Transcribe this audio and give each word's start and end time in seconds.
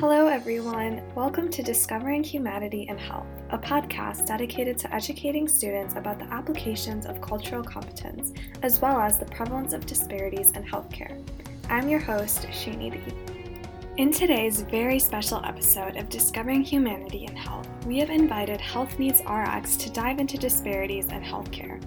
Hello, 0.00 0.28
everyone. 0.28 1.02
Welcome 1.14 1.50
to 1.50 1.62
Discovering 1.62 2.24
Humanity 2.24 2.86
and 2.88 2.98
Health, 2.98 3.26
a 3.50 3.58
podcast 3.58 4.26
dedicated 4.26 4.78
to 4.78 4.94
educating 4.94 5.46
students 5.46 5.94
about 5.94 6.18
the 6.18 6.24
applications 6.32 7.04
of 7.04 7.20
cultural 7.20 7.62
competence, 7.62 8.32
as 8.62 8.80
well 8.80 8.98
as 8.98 9.18
the 9.18 9.26
prevalence 9.26 9.74
of 9.74 9.84
disparities 9.84 10.52
in 10.52 10.64
healthcare. 10.64 11.22
I'm 11.68 11.86
your 11.86 12.00
host, 12.00 12.46
Shani 12.48 12.92
B. 12.92 13.12
In 13.98 14.10
today's 14.10 14.62
very 14.62 14.98
special 14.98 15.44
episode 15.44 15.96
of 15.96 16.08
Discovering 16.08 16.62
Humanity 16.62 17.26
and 17.26 17.36
Health, 17.36 17.68
we 17.84 17.98
have 17.98 18.08
invited 18.08 18.58
Health 18.58 18.98
Needs 18.98 19.20
RX 19.28 19.76
to 19.76 19.90
dive 19.90 20.18
into 20.18 20.38
disparities 20.38 21.08
in 21.08 21.20
healthcare. 21.20 21.78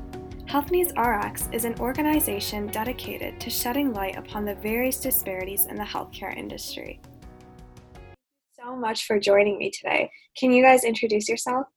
Health 0.47 0.69
Needs 0.69 0.93
RX 0.95 1.49
is 1.51 1.65
an 1.65 1.79
organization 1.79 2.67
dedicated 2.67 3.39
to 3.39 3.49
shedding 3.49 3.91
light 3.91 4.17
upon 4.17 4.45
the 4.45 4.53
various 4.53 4.99
disparities 4.99 5.65
in 5.65 5.77
the 5.77 5.83
healthcare 5.83 6.37
industry 6.37 6.99
so 8.73 8.79
much 8.79 9.05
for 9.05 9.19
joining 9.19 9.57
me 9.57 9.69
today. 9.69 10.09
Can 10.35 10.51
you 10.51 10.63
guys 10.63 10.83
introduce 10.83 11.29
yourself? 11.29 11.67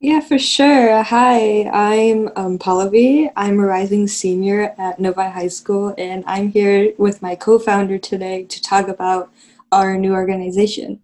Yeah, 0.00 0.20
for 0.20 0.38
sure. 0.38 1.02
Hi, 1.02 1.64
I'm 1.64 2.30
um, 2.34 2.58
Pallavi. 2.58 3.30
I'm 3.36 3.60
a 3.60 3.66
rising 3.66 4.08
senior 4.08 4.74
at 4.78 4.98
Novi 4.98 5.28
High 5.28 5.48
School, 5.48 5.94
and 5.98 6.24
I'm 6.26 6.50
here 6.50 6.94
with 6.96 7.20
my 7.20 7.34
co 7.34 7.58
founder 7.58 7.98
today 7.98 8.44
to 8.44 8.62
talk 8.62 8.88
about 8.88 9.30
our 9.70 9.98
new 9.98 10.14
organization. 10.14 11.00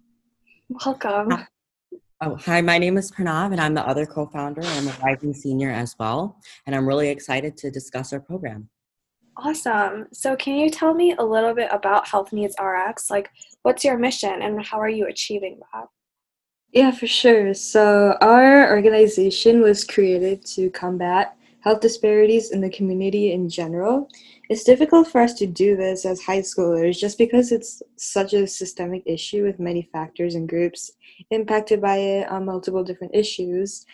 Welcome. 0.69 1.45
Oh, 2.19 2.35
hi, 2.35 2.61
my 2.61 2.79
name 2.79 2.97
is 2.97 3.11
Pranav, 3.11 3.51
and 3.51 3.61
I'm 3.61 3.75
the 3.75 3.87
other 3.87 4.07
co 4.07 4.25
founder. 4.25 4.61
I'm 4.63 4.87
a 4.87 4.97
rising 5.03 5.35
senior 5.35 5.69
as 5.69 5.95
well, 5.99 6.41
and 6.65 6.75
I'm 6.75 6.87
really 6.87 7.09
excited 7.09 7.55
to 7.57 7.69
discuss 7.69 8.11
our 8.11 8.19
program. 8.19 8.69
Awesome. 9.37 10.07
So, 10.11 10.35
can 10.35 10.55
you 10.55 10.69
tell 10.69 10.95
me 10.95 11.13
a 11.17 11.23
little 11.23 11.53
bit 11.53 11.69
about 11.71 12.07
Health 12.07 12.33
Needs 12.33 12.55
RX? 12.59 13.11
Like, 13.11 13.29
what's 13.61 13.85
your 13.85 13.97
mission 13.97 14.41
and 14.41 14.65
how 14.65 14.79
are 14.79 14.89
you 14.89 15.07
achieving 15.07 15.59
that? 15.73 15.85
Yeah, 16.71 16.91
for 16.91 17.05
sure. 17.05 17.53
So, 17.53 18.17
our 18.19 18.71
organization 18.71 19.61
was 19.61 19.83
created 19.83 20.43
to 20.47 20.71
combat 20.71 21.37
health 21.61 21.81
disparities 21.81 22.51
in 22.51 22.61
the 22.61 22.69
community 22.69 23.33
in 23.33 23.49
general. 23.49 24.09
It's 24.49 24.63
difficult 24.63 25.07
for 25.09 25.21
us 25.21 25.33
to 25.35 25.45
do 25.45 25.75
this 25.75 26.05
as 26.05 26.21
high 26.21 26.39
schoolers 26.39 26.97
just 26.97 27.17
because 27.17 27.51
it's 27.51 27.83
such 27.97 28.33
a 28.33 28.47
systemic 28.47 29.03
issue 29.05 29.43
with 29.43 29.59
many 29.59 29.89
factors 29.91 30.35
and 30.35 30.47
groups 30.47 30.91
impacted 31.29 31.81
by 31.81 31.97
it 31.97 32.29
on 32.29 32.45
multiple 32.45 32.83
different 32.83 33.13
issues. 33.13 33.85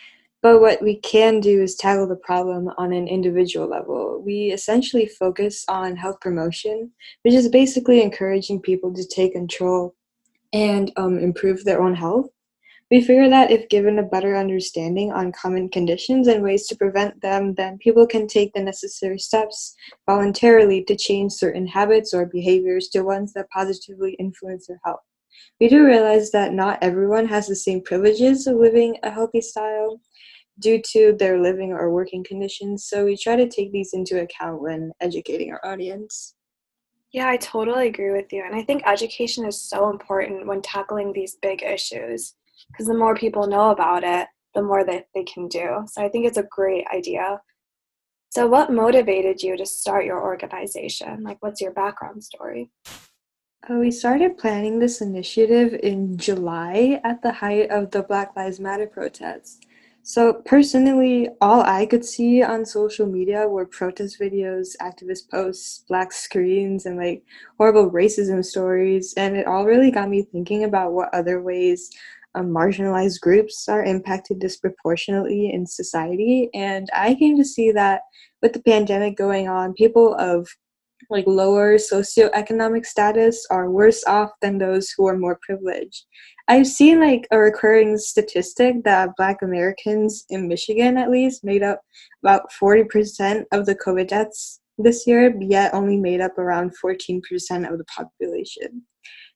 But 0.44 0.60
what 0.60 0.82
we 0.82 0.96
can 0.96 1.40
do 1.40 1.62
is 1.62 1.74
tackle 1.74 2.06
the 2.06 2.16
problem 2.16 2.68
on 2.76 2.92
an 2.92 3.08
individual 3.08 3.66
level. 3.66 4.22
We 4.22 4.52
essentially 4.52 5.06
focus 5.06 5.64
on 5.68 5.96
health 5.96 6.20
promotion, 6.20 6.90
which 7.22 7.32
is 7.32 7.48
basically 7.48 8.02
encouraging 8.02 8.60
people 8.60 8.92
to 8.92 9.08
take 9.08 9.32
control 9.32 9.94
and 10.52 10.92
um, 10.98 11.18
improve 11.18 11.64
their 11.64 11.80
own 11.80 11.94
health. 11.94 12.26
We 12.90 13.00
figure 13.00 13.30
that 13.30 13.52
if 13.52 13.70
given 13.70 13.98
a 13.98 14.02
better 14.02 14.36
understanding 14.36 15.10
on 15.12 15.32
common 15.32 15.70
conditions 15.70 16.28
and 16.28 16.42
ways 16.42 16.66
to 16.66 16.76
prevent 16.76 17.22
them, 17.22 17.54
then 17.54 17.78
people 17.78 18.06
can 18.06 18.26
take 18.26 18.52
the 18.52 18.62
necessary 18.62 19.20
steps 19.20 19.74
voluntarily 20.04 20.84
to 20.84 20.94
change 20.94 21.32
certain 21.32 21.66
habits 21.66 22.12
or 22.12 22.26
behaviors 22.26 22.88
to 22.88 23.00
ones 23.00 23.32
that 23.32 23.48
positively 23.48 24.12
influence 24.18 24.66
their 24.66 24.80
health. 24.84 25.00
We 25.60 25.68
do 25.68 25.84
realize 25.84 26.30
that 26.32 26.52
not 26.52 26.78
everyone 26.82 27.26
has 27.26 27.46
the 27.46 27.56
same 27.56 27.80
privileges 27.80 28.46
of 28.46 28.56
living 28.56 28.98
a 29.02 29.10
healthy 29.10 29.40
style, 29.40 30.00
due 30.58 30.80
to 30.92 31.14
their 31.18 31.40
living 31.40 31.72
or 31.72 31.90
working 31.90 32.24
conditions. 32.24 32.86
So 32.86 33.04
we 33.04 33.16
try 33.16 33.36
to 33.36 33.48
take 33.48 33.72
these 33.72 33.92
into 33.92 34.20
account 34.20 34.60
when 34.62 34.92
educating 35.00 35.52
our 35.52 35.64
audience. 35.64 36.34
Yeah, 37.12 37.28
I 37.28 37.36
totally 37.36 37.88
agree 37.88 38.10
with 38.10 38.32
you. 38.32 38.42
And 38.44 38.54
I 38.54 38.62
think 38.62 38.82
education 38.86 39.46
is 39.46 39.60
so 39.60 39.90
important 39.90 40.46
when 40.46 40.62
tackling 40.62 41.12
these 41.12 41.36
big 41.40 41.62
issues 41.62 42.34
because 42.72 42.86
the 42.86 42.98
more 42.98 43.14
people 43.14 43.46
know 43.46 43.70
about 43.70 44.04
it, 44.04 44.26
the 44.54 44.62
more 44.62 44.84
that 44.84 45.06
they 45.14 45.24
can 45.24 45.48
do. 45.48 45.84
So 45.86 46.04
I 46.04 46.08
think 46.08 46.26
it's 46.26 46.38
a 46.38 46.48
great 46.50 46.84
idea. 46.94 47.40
So, 48.30 48.48
what 48.48 48.72
motivated 48.72 49.42
you 49.42 49.56
to 49.56 49.64
start 49.64 50.04
your 50.04 50.20
organization? 50.20 51.22
Like, 51.22 51.36
what's 51.40 51.60
your 51.60 51.72
background 51.72 52.24
story? 52.24 52.68
Uh, 53.70 53.76
we 53.76 53.92
started 53.92 54.36
planning 54.36 54.80
this 54.80 55.00
initiative 55.00 55.78
in 55.84 56.18
July 56.18 57.00
at 57.04 57.22
the 57.22 57.30
height 57.30 57.70
of 57.70 57.92
the 57.92 58.02
Black 58.02 58.34
Lives 58.34 58.58
Matter 58.58 58.88
protests. 58.88 59.60
So 60.06 60.34
personally, 60.44 61.30
all 61.40 61.62
I 61.62 61.86
could 61.86 62.04
see 62.04 62.42
on 62.42 62.66
social 62.66 63.06
media 63.06 63.48
were 63.48 63.64
protest 63.64 64.20
videos, 64.20 64.76
activist 64.82 65.30
posts, 65.30 65.82
black 65.88 66.12
screens, 66.12 66.84
and 66.84 66.98
like 66.98 67.24
horrible 67.56 67.90
racism 67.90 68.44
stories. 68.44 69.14
And 69.16 69.34
it 69.34 69.46
all 69.46 69.64
really 69.64 69.90
got 69.90 70.10
me 70.10 70.28
thinking 70.30 70.64
about 70.64 70.92
what 70.92 71.12
other 71.14 71.40
ways 71.40 71.90
um, 72.34 72.50
marginalized 72.50 73.20
groups 73.20 73.66
are 73.66 73.82
impacted 73.82 74.40
disproportionately 74.40 75.50
in 75.50 75.66
society. 75.66 76.50
And 76.52 76.86
I 76.94 77.14
came 77.14 77.38
to 77.38 77.44
see 77.44 77.72
that 77.72 78.02
with 78.42 78.52
the 78.52 78.62
pandemic 78.62 79.16
going 79.16 79.48
on, 79.48 79.72
people 79.72 80.16
of 80.16 80.46
like 81.10 81.26
lower 81.26 81.76
socioeconomic 81.76 82.84
status 82.84 83.46
are 83.50 83.70
worse 83.70 84.04
off 84.04 84.30
than 84.42 84.58
those 84.58 84.92
who 84.96 85.06
are 85.06 85.16
more 85.16 85.38
privileged. 85.42 86.04
I've 86.46 86.66
seen 86.66 87.00
like 87.00 87.26
a 87.30 87.38
recurring 87.38 87.96
statistic 87.96 88.84
that 88.84 89.16
Black 89.16 89.40
Americans 89.42 90.26
in 90.28 90.46
Michigan, 90.46 90.98
at 90.98 91.10
least, 91.10 91.44
made 91.44 91.62
up 91.62 91.80
about 92.22 92.50
40% 92.60 93.44
of 93.52 93.64
the 93.64 93.74
COVID 93.74 94.08
deaths 94.08 94.60
this 94.76 95.06
year, 95.06 95.34
yet 95.40 95.72
only 95.72 95.96
made 95.96 96.20
up 96.20 96.36
around 96.36 96.72
14% 96.84 97.20
of 97.70 97.78
the 97.78 97.84
population. 97.84 98.82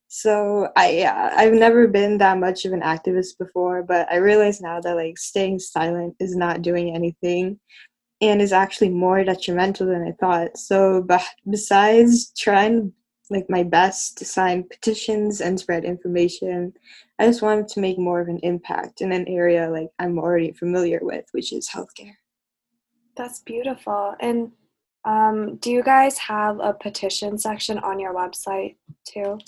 So 0.08 0.70
I 0.74 0.90
yeah, 0.90 1.34
I've 1.36 1.52
never 1.52 1.86
been 1.86 2.16
that 2.18 2.38
much 2.38 2.64
of 2.64 2.72
an 2.72 2.80
activist 2.80 3.38
before, 3.38 3.82
but 3.82 4.10
I 4.10 4.16
realize 4.16 4.60
now 4.60 4.80
that 4.80 4.96
like 4.96 5.18
staying 5.18 5.58
silent 5.58 6.14
is 6.18 6.34
not 6.34 6.62
doing 6.62 6.94
anything 6.94 7.60
and 8.20 8.40
is 8.42 8.52
actually 8.52 8.88
more 8.88 9.22
detrimental 9.22 9.86
than 9.86 10.02
I 10.02 10.12
thought. 10.18 10.56
So, 10.56 11.06
besides 11.48 12.32
trying 12.36 12.92
like 13.30 13.46
my 13.48 13.62
best 13.62 14.18
to 14.18 14.24
sign 14.24 14.64
petitions 14.64 15.40
and 15.40 15.58
spread 15.58 15.84
information, 15.84 16.72
I 17.18 17.26
just 17.26 17.42
wanted 17.42 17.68
to 17.68 17.80
make 17.80 17.98
more 17.98 18.20
of 18.20 18.28
an 18.28 18.40
impact 18.42 19.00
in 19.00 19.12
an 19.12 19.26
area 19.28 19.70
like 19.70 19.88
I'm 19.98 20.18
already 20.18 20.52
familiar 20.52 21.00
with, 21.02 21.26
which 21.32 21.52
is 21.52 21.68
healthcare. 21.68 22.14
That's 23.16 23.40
beautiful. 23.40 24.14
And 24.20 24.52
um, 25.04 25.56
do 25.56 25.70
you 25.70 25.82
guys 25.82 26.18
have 26.18 26.60
a 26.60 26.72
petition 26.72 27.38
section 27.38 27.78
on 27.78 27.98
your 27.98 28.14
website 28.14 28.76
too? 29.04 29.38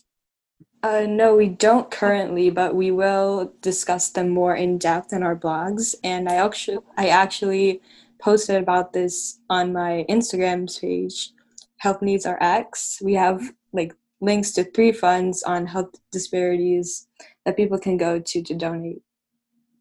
Uh, 0.83 1.05
no, 1.07 1.37
we 1.37 1.49
don't 1.49 1.91
currently, 1.91 2.49
but 2.49 2.75
we 2.75 2.91
will 2.91 3.53
discuss 3.61 4.09
them 4.09 4.31
more 4.31 4.57
in 4.57 4.79
depth 4.79 5.13
in 5.13 5.23
our 5.23 5.37
blogs. 5.37 5.95
And 6.03 6.29
I 6.29 6.37
actually, 6.37 6.79
I 6.97 7.09
actually 7.09 7.83
posted 8.19 8.63
about 8.63 8.93
this 8.93 9.41
on 9.51 9.73
my 9.73 10.07
Instagram 10.09 10.81
page, 10.81 11.33
Health 11.79 12.01
Needs 12.01 12.27
RX. 12.27 13.03
We 13.03 13.15
have 13.15 13.53
like 13.73 13.95
links 14.21 14.53
to 14.53 14.65
three 14.65 14.93
funds 14.93 15.43
on 15.43 15.67
health 15.67 15.95
disparities 16.13 17.09
that 17.45 17.57
people 17.57 17.79
can 17.79 17.97
go 17.97 18.21
to 18.21 18.43
to 18.43 18.55
donate. 18.55 19.03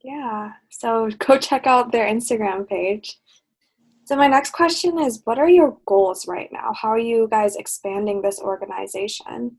Yeah, 0.04 0.54
so 0.70 1.10
go 1.18 1.38
check 1.38 1.68
out 1.68 1.92
their 1.92 2.08
Instagram 2.08 2.68
page. 2.68 3.18
So, 4.06 4.16
my 4.16 4.28
next 4.28 4.54
question 4.54 4.98
is 5.00 5.22
What 5.26 5.38
are 5.38 5.50
your 5.50 5.78
goals 5.86 6.28
right 6.28 6.50
now? 6.52 6.74
How 6.74 6.90
are 6.90 6.98
you 6.98 7.28
guys 7.30 7.56
expanding 7.56 8.22
this 8.22 8.40
organization? 8.40 9.58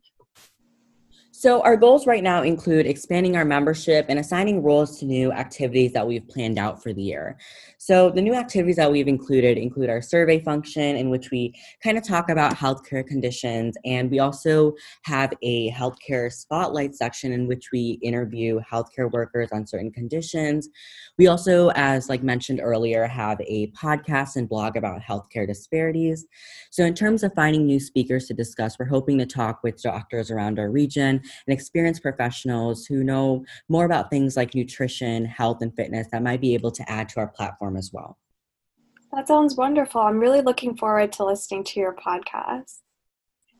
So, 1.40 1.62
our 1.62 1.74
goals 1.74 2.06
right 2.06 2.22
now 2.22 2.42
include 2.42 2.84
expanding 2.84 3.34
our 3.34 3.46
membership 3.46 4.04
and 4.10 4.18
assigning 4.18 4.62
roles 4.62 4.98
to 4.98 5.06
new 5.06 5.32
activities 5.32 5.94
that 5.94 6.06
we've 6.06 6.28
planned 6.28 6.58
out 6.58 6.82
for 6.82 6.92
the 6.92 7.00
year. 7.00 7.38
So, 7.78 8.10
the 8.10 8.20
new 8.20 8.34
activities 8.34 8.76
that 8.76 8.92
we've 8.92 9.08
included 9.08 9.56
include 9.56 9.88
our 9.88 10.02
survey 10.02 10.40
function, 10.40 10.96
in 10.96 11.08
which 11.08 11.30
we 11.30 11.54
kind 11.82 11.96
of 11.96 12.06
talk 12.06 12.28
about 12.28 12.56
healthcare 12.56 13.06
conditions, 13.06 13.74
and 13.86 14.10
we 14.10 14.18
also 14.18 14.74
have 15.04 15.32
a 15.40 15.70
healthcare 15.70 16.30
spotlight 16.30 16.94
section 16.94 17.32
in 17.32 17.46
which 17.46 17.70
we 17.72 17.98
interview 18.02 18.60
healthcare 18.70 19.10
workers 19.10 19.48
on 19.50 19.66
certain 19.66 19.90
conditions. 19.90 20.68
We 21.16 21.28
also, 21.28 21.70
as 21.70 22.10
like 22.10 22.22
mentioned 22.22 22.60
earlier, 22.62 23.06
have 23.06 23.40
a 23.46 23.68
podcast 23.68 24.36
and 24.36 24.46
blog 24.46 24.76
about 24.76 25.00
healthcare 25.00 25.46
disparities. 25.46 26.26
So, 26.70 26.84
in 26.84 26.92
terms 26.92 27.22
of 27.22 27.32
finding 27.32 27.64
new 27.64 27.80
speakers 27.80 28.26
to 28.26 28.34
discuss, 28.34 28.78
we're 28.78 28.84
hoping 28.84 29.16
to 29.16 29.26
talk 29.26 29.62
with 29.62 29.80
doctors 29.80 30.30
around 30.30 30.58
our 30.58 30.70
region 30.70 31.22
and 31.46 31.54
experienced 31.54 32.02
professionals 32.02 32.86
who 32.86 33.04
know 33.04 33.44
more 33.68 33.84
about 33.84 34.10
things 34.10 34.36
like 34.36 34.54
nutrition, 34.54 35.24
health, 35.24 35.62
and 35.62 35.74
fitness 35.74 36.08
that 36.12 36.22
might 36.22 36.40
be 36.40 36.54
able 36.54 36.70
to 36.72 36.90
add 36.90 37.08
to 37.10 37.20
our 37.20 37.28
platform 37.28 37.76
as 37.76 37.90
well. 37.92 38.18
That 39.12 39.26
sounds 39.26 39.56
wonderful. 39.56 40.00
I'm 40.00 40.20
really 40.20 40.40
looking 40.40 40.76
forward 40.76 41.12
to 41.12 41.24
listening 41.24 41.64
to 41.64 41.80
your 41.80 41.94
podcast. 41.94 42.78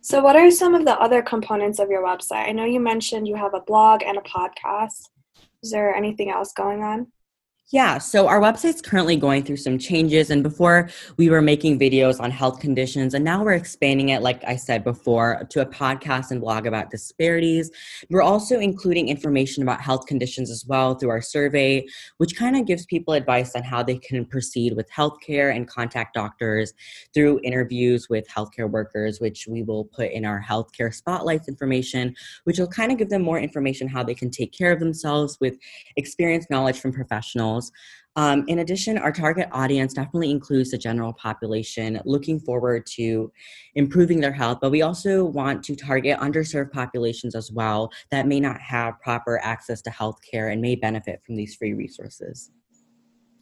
So, 0.03 0.23
what 0.23 0.37
are 0.37 0.51
some 0.51 0.75
of 0.75 0.85
the 0.85 0.99
other 0.99 1.23
components 1.23 1.79
of 1.79 1.91
your 1.91 2.03
website? 2.03 2.49
I 2.49 2.53
know 2.53 2.65
you 2.65 2.81
mentioned 2.81 3.29
you 3.29 3.37
have 3.37 3.55
a 3.55 3.61
blog 3.61 4.03
and 4.03 4.17
a 4.17 4.23
podcast. 4.23 5.09
Is 5.63 5.71
there 5.71 5.95
anything 5.95 6.31
else 6.31 6.53
going 6.53 6.83
on? 6.83 7.09
Yeah, 7.73 7.99
so 7.99 8.27
our 8.27 8.41
website's 8.41 8.83
currently 8.83 9.15
going 9.15 9.45
through 9.45 9.59
some 9.59 9.79
changes. 9.79 10.31
And 10.31 10.43
before 10.43 10.91
we 11.19 11.31
were 11.31 11.41
making 11.41 11.79
videos 11.79 12.19
on 12.19 12.33
health 12.33 12.59
conditions, 12.59 13.15
and 13.15 13.25
now 13.25 13.45
we're 13.45 13.53
expanding 13.53 14.09
it, 14.09 14.23
like 14.23 14.43
I 14.45 14.57
said 14.57 14.83
before, 14.83 15.47
to 15.51 15.61
a 15.61 15.67
podcast 15.67 16.33
and 16.33 16.41
blog 16.41 16.67
about 16.67 16.91
disparities. 16.91 17.71
We're 18.11 18.23
also 18.23 18.59
including 18.59 19.09
information 19.09 19.63
about 19.63 19.81
health 19.81 20.07
conditions 20.07 20.51
as 20.51 20.67
well 20.67 20.97
through 20.97 21.11
our 21.11 21.23
survey, 21.23 21.87
which 22.17 22.35
kind 22.35 22.57
of 22.57 22.67
gives 22.67 22.87
people 22.87 23.15
advice 23.15 23.55
on 23.55 23.63
how 23.63 23.85
they 23.85 23.99
can 23.99 24.25
proceed 24.25 24.75
with 24.75 24.91
healthcare 24.91 25.55
and 25.55 25.69
contact 25.69 26.15
doctors 26.15 26.73
through 27.15 27.39
interviews 27.45 28.09
with 28.11 28.27
healthcare 28.27 28.69
workers, 28.69 29.21
which 29.21 29.47
we 29.49 29.63
will 29.63 29.85
put 29.85 30.11
in 30.11 30.25
our 30.25 30.43
healthcare 30.43 30.93
spotlights 30.93 31.47
information, 31.47 32.17
which 32.43 32.59
will 32.59 32.67
kind 32.67 32.91
of 32.91 32.99
give 32.99 33.11
them 33.11 33.23
more 33.23 33.39
information 33.39 33.87
how 33.87 34.03
they 34.03 34.15
can 34.15 34.29
take 34.29 34.51
care 34.51 34.73
of 34.73 34.81
themselves 34.81 35.39
with 35.41 35.57
experience 35.97 36.47
knowledge 36.51 36.81
from 36.81 36.93
professionals 36.93 37.60
um, 38.17 38.45
in 38.49 38.59
addition, 38.59 38.99
our 38.99 39.13
target 39.13 39.49
audience 39.53 39.95
definitely 39.95 40.31
includes 40.31 40.73
the 40.73 40.79
general 40.79 41.13
population 41.13 42.01
looking 42.05 42.41
forward 42.41 42.85
to 42.95 43.33
improving 43.77 44.21
their 44.21 44.33
health, 44.33 44.59
but 44.61 44.71
we 44.71 44.83
also 44.83 45.25
want 45.25 45.63
to 45.65 45.77
target 45.77 46.19
underserved 46.19 46.73
populations 46.73 47.35
as 47.35 47.53
well 47.53 47.91
that 48.11 48.27
may 48.27 48.41
not 48.41 48.61
have 48.61 49.01
proper 49.01 49.41
access 49.43 49.81
to 49.83 49.91
health 49.91 50.19
care 50.29 50.49
and 50.49 50.61
may 50.61 50.75
benefit 50.75 51.23
from 51.25 51.37
these 51.37 51.55
free 51.55 51.73
resources. 51.73 52.51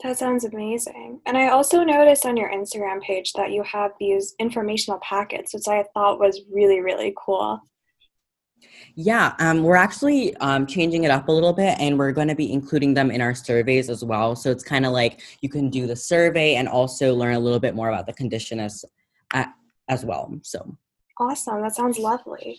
That 0.03 0.17
sounds 0.17 0.45
amazing. 0.45 1.21
And 1.27 1.37
I 1.37 1.49
also 1.49 1.83
noticed 1.83 2.25
on 2.25 2.37
your 2.37 2.51
Instagram 2.51 3.01
page 3.03 3.33
that 3.33 3.51
you 3.51 3.65
have 3.65 3.93
these 3.99 4.35
informational 4.39 5.01
packets, 5.01 5.53
which 5.55 5.67
I 5.67 5.85
thought 5.93 6.21
was 6.21 6.43
really, 6.53 6.81
really 6.81 7.15
cool. 7.17 7.61
Yeah, 8.95 9.35
um, 9.39 9.63
we're 9.63 9.77
actually 9.77 10.37
um, 10.39 10.67
changing 10.67 11.05
it 11.05 11.11
up 11.11 11.29
a 11.29 11.33
little 11.33 11.53
bit 11.53 11.79
and 11.79 11.99
we're 11.99 12.13
going 12.13 12.29
to 12.29 12.35
be 12.35 12.53
including 12.53 12.95
them 12.95 13.11
in 13.11 13.21
our 13.21 13.35
surveys 13.35 13.89
as 13.89 14.05
well. 14.05 14.35
So 14.35 14.51
it's 14.51 14.65
kind 14.65 14.85
of 14.85 14.93
like 14.93 15.21
you 15.41 15.49
can 15.49 15.71
do 15.71 15.87
the 15.87 15.97
survey 15.97 16.57
and 16.57 16.69
also 16.69 17.15
learn 17.15 17.35
a 17.35 17.41
little 17.41 17.61
bit 17.61 17.75
more 17.75 17.89
about 17.89 18.07
the 18.07 18.13
condition 18.13 18.59
as, 18.59 18.85
as 19.89 20.05
well. 20.05 20.39
So 20.43 20.77
awesome. 21.19 21.63
That 21.63 21.75
sounds 21.75 21.99
lovely. 21.99 22.59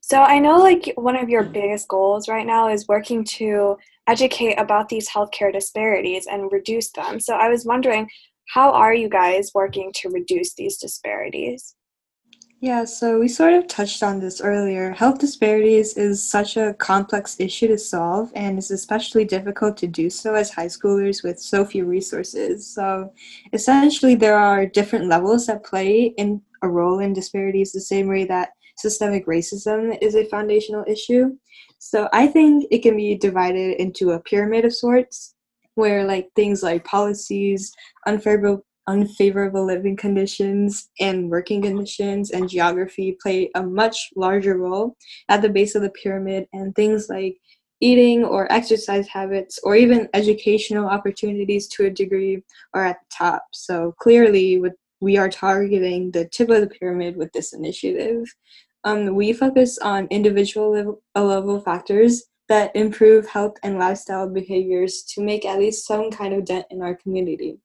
So 0.00 0.22
I 0.22 0.38
know 0.38 0.58
like 0.58 0.92
one 0.96 1.16
of 1.16 1.28
your 1.28 1.44
biggest 1.44 1.88
goals 1.88 2.28
right 2.28 2.46
now 2.46 2.68
is 2.68 2.88
working 2.88 3.24
to 3.24 3.76
educate 4.06 4.54
about 4.54 4.88
these 4.88 5.08
healthcare 5.08 5.52
disparities 5.52 6.26
and 6.26 6.50
reduce 6.50 6.90
them. 6.90 7.20
So 7.20 7.34
I 7.34 7.48
was 7.48 7.64
wondering, 7.64 8.08
how 8.48 8.72
are 8.72 8.94
you 8.94 9.08
guys 9.08 9.52
working 9.54 9.92
to 9.96 10.08
reduce 10.08 10.54
these 10.54 10.78
disparities? 10.78 11.74
Yeah, 12.60 12.86
so 12.86 13.20
we 13.20 13.28
sort 13.28 13.52
of 13.52 13.68
touched 13.68 14.02
on 14.02 14.18
this 14.18 14.40
earlier. 14.40 14.90
Health 14.90 15.18
disparities 15.20 15.96
is 15.96 16.28
such 16.28 16.56
a 16.56 16.74
complex 16.74 17.36
issue 17.38 17.68
to 17.68 17.78
solve, 17.78 18.32
and 18.34 18.58
it's 18.58 18.72
especially 18.72 19.24
difficult 19.24 19.76
to 19.76 19.86
do 19.86 20.10
so 20.10 20.34
as 20.34 20.50
high 20.50 20.66
schoolers 20.66 21.22
with 21.22 21.38
so 21.38 21.64
few 21.64 21.84
resources. 21.84 22.66
So 22.66 23.12
essentially, 23.52 24.16
there 24.16 24.36
are 24.36 24.66
different 24.66 25.06
levels 25.06 25.46
that 25.46 25.64
play 25.64 26.14
in 26.16 26.42
a 26.62 26.68
role 26.68 26.98
in 26.98 27.12
disparities, 27.12 27.70
the 27.70 27.80
same 27.80 28.08
way 28.08 28.24
that 28.24 28.50
systemic 28.76 29.26
racism 29.28 29.96
is 30.02 30.16
a 30.16 30.24
foundational 30.24 30.84
issue. 30.88 31.36
So 31.78 32.08
I 32.12 32.26
think 32.26 32.66
it 32.72 32.82
can 32.82 32.96
be 32.96 33.14
divided 33.14 33.80
into 33.80 34.10
a 34.10 34.20
pyramid 34.20 34.64
of 34.64 34.74
sorts, 34.74 35.36
where 35.76 36.04
like 36.04 36.28
things 36.34 36.64
like 36.64 36.84
policies, 36.84 37.72
unfavorable 38.04 38.64
unfavorable 38.88 39.64
living 39.64 39.96
conditions 39.96 40.88
and 40.98 41.30
working 41.30 41.62
conditions 41.62 42.30
and 42.30 42.48
geography 42.48 43.16
play 43.22 43.50
a 43.54 43.62
much 43.62 44.08
larger 44.16 44.56
role 44.56 44.96
at 45.28 45.42
the 45.42 45.48
base 45.48 45.74
of 45.74 45.82
the 45.82 45.90
pyramid. 45.90 46.46
And 46.52 46.74
things 46.74 47.08
like 47.08 47.36
eating 47.80 48.24
or 48.24 48.50
exercise 48.50 49.06
habits 49.06 49.60
or 49.62 49.76
even 49.76 50.08
educational 50.14 50.88
opportunities 50.88 51.68
to 51.68 51.84
a 51.84 51.90
degree 51.90 52.42
are 52.74 52.84
at 52.84 52.98
the 53.00 53.06
top. 53.16 53.44
So 53.52 53.94
clearly 54.00 54.58
with 54.58 54.72
we 55.00 55.16
are 55.16 55.28
targeting 55.28 56.10
the 56.10 56.26
tip 56.26 56.50
of 56.50 56.60
the 56.60 56.66
pyramid 56.66 57.16
with 57.16 57.32
this 57.32 57.52
initiative. 57.52 58.24
Um, 58.82 59.14
we 59.14 59.32
focus 59.32 59.78
on 59.78 60.08
individual 60.10 60.72
level, 60.72 61.02
level 61.14 61.60
factors 61.60 62.24
that 62.48 62.74
improve 62.74 63.28
health 63.28 63.54
and 63.62 63.78
lifestyle 63.78 64.28
behaviors 64.28 65.02
to 65.14 65.22
make 65.22 65.44
at 65.44 65.60
least 65.60 65.86
some 65.86 66.10
kind 66.10 66.34
of 66.34 66.46
dent 66.46 66.66
in 66.70 66.82
our 66.82 66.96
community 66.96 67.58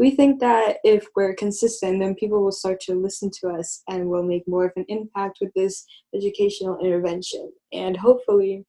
we 0.00 0.10
think 0.10 0.40
that 0.40 0.78
if 0.82 1.06
we're 1.14 1.34
consistent, 1.34 2.00
then 2.00 2.14
people 2.14 2.42
will 2.42 2.50
start 2.50 2.80
to 2.80 2.94
listen 2.94 3.30
to 3.38 3.50
us 3.50 3.82
and 3.86 4.08
we'll 4.08 4.22
make 4.22 4.48
more 4.48 4.64
of 4.64 4.72
an 4.76 4.86
impact 4.88 5.36
with 5.42 5.52
this 5.54 5.84
educational 6.14 6.78
intervention. 6.78 7.52
And 7.74 7.98
hopefully, 7.98 8.64